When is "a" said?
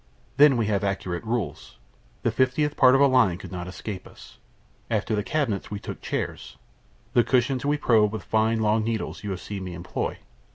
3.01-3.05